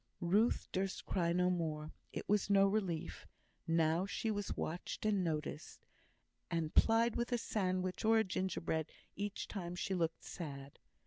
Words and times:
Ruth 0.23 0.67
durst 0.71 1.05
cry 1.05 1.31
no 1.31 1.51
more; 1.51 1.91
it 2.11 2.27
was 2.27 2.49
no 2.49 2.65
relief, 2.65 3.27
now 3.67 4.07
she 4.07 4.31
was 4.31 4.57
watched 4.57 5.05
and 5.05 5.23
noticed, 5.23 5.85
and 6.49 6.73
plied 6.73 7.15
with 7.15 7.31
a 7.31 7.37
sandwich 7.37 8.03
or 8.03 8.17
a 8.17 8.23
gingerbread 8.23 8.89
each 9.15 9.47
time 9.47 9.75
she 9.75 9.93
looked 9.93 10.23
sad. 10.23 10.79